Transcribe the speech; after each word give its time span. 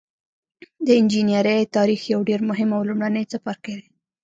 د 0.85 0.87
انجنیری 0.99 1.61
تاریخ 1.75 2.01
یو 2.13 2.21
ډیر 2.29 2.41
مهم 2.49 2.69
او 2.77 2.81
لومړنی 2.89 3.23
څپرکی 3.31 3.73
دی. 3.81 3.87